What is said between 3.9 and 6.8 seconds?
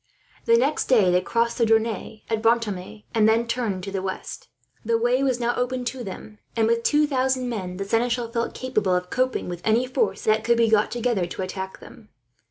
the west. The way was now open to them and,